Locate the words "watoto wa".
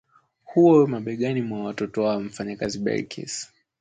1.63-2.19